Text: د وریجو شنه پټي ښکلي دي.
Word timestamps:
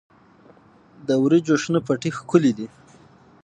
د 1.07 1.09
وریجو 1.23 1.55
شنه 1.63 1.79
پټي 1.87 2.11
ښکلي 2.17 2.51
دي. 2.57 2.67